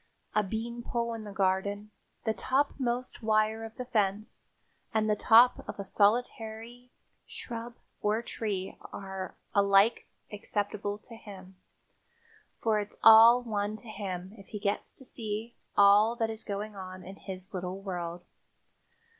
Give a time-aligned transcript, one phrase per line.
[0.33, 1.91] A beanpole in the garden,
[2.25, 4.47] the topmost wire of the fence
[4.95, 6.89] and the top of a solitary
[7.27, 11.55] shrub or tree are alike acceptable to him,
[12.63, 16.75] for it's all one to him if he gets to see all that is going
[16.75, 18.25] on in his little world.